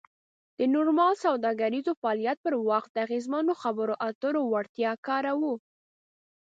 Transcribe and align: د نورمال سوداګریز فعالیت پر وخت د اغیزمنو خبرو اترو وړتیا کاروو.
د 0.57 0.59
نورمال 0.75 1.13
سوداګریز 1.25 1.87
فعالیت 2.01 2.37
پر 2.45 2.53
وخت 2.69 2.89
د 2.93 2.97
اغیزمنو 3.05 3.53
خبرو 3.61 3.93
اترو 4.07 4.41
وړتیا 4.51 4.91
کاروو. 5.07 5.53